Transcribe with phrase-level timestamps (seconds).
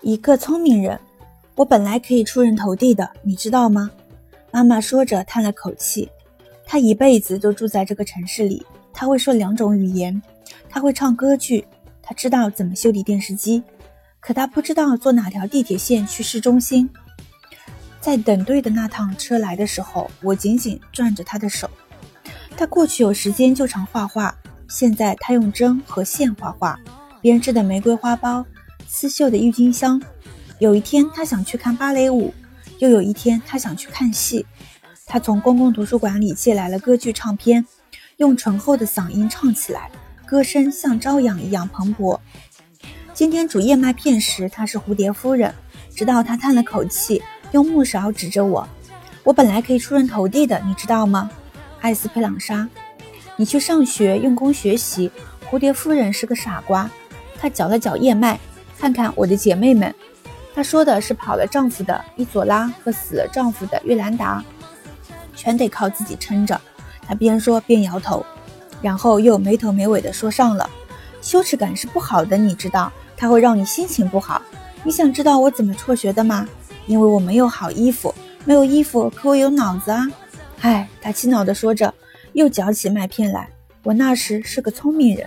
[0.00, 0.98] 一个聪明人，
[1.56, 3.90] 我本来可以出人头地的，你知道吗？
[4.52, 6.08] 妈妈说着叹了口气。
[6.64, 10.22] 她一辈子都住在这个城市里，她会说两种语言，
[10.68, 11.66] 她会唱歌剧，
[12.00, 13.60] 她知道怎么修理电视机，
[14.20, 16.88] 可她不知道坐哪条地铁线去市中心。
[18.00, 21.68] 在等队的那趟车来的时候，我紧紧攥着她的手。
[22.56, 24.32] 她过去有时间就常画画，
[24.68, 26.78] 现在她用针和线画画，
[27.20, 28.44] 编织的玫瑰花苞。
[28.88, 30.00] 刺绣的郁金香。
[30.58, 32.32] 有一天，他想去看芭蕾舞；
[32.78, 34.46] 又有一天，他想去看戏。
[35.06, 37.64] 他从公共图书馆里借来了歌剧唱片，
[38.16, 39.90] 用醇厚的嗓音唱起来，
[40.26, 42.18] 歌声像朝阳一样蓬勃。
[43.12, 45.54] 今天煮燕麦片时，她是蝴蝶夫人。
[45.94, 48.66] 直到她叹了口气，用木勺指着我
[49.22, 51.30] ：“我本来可以出人头地的，你知道吗，
[51.80, 52.68] 艾斯佩朗莎？
[53.36, 55.10] 你去上学，用功学习。
[55.50, 56.90] 蝴蝶夫人是个傻瓜。”
[57.38, 58.38] 她搅了搅燕麦。
[58.78, 59.92] 看看我的姐妹们，
[60.54, 64.42] 她说的是跑了丈夫的伊佐拉和死了丈夫的约兰达，
[65.34, 66.58] 全得靠自己撑着。
[67.06, 68.24] 她边说边摇头，
[68.80, 70.70] 然后又没头没尾的说上了
[71.20, 74.40] ：“羞耻感是不好的，你知道，它会让你心情不好。
[74.84, 76.48] 你想知道我怎么辍学的吗？
[76.86, 80.06] 因为我没有好衣服，没有衣服，可我有脑子啊！
[80.60, 81.92] 唉，她气恼地说着，
[82.32, 83.48] 又嚼起麦片来。
[83.82, 85.26] 我那时是个聪明人。